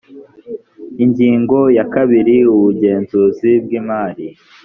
[1.03, 4.27] ingingo ya kabiri ubugenzuzi bw imari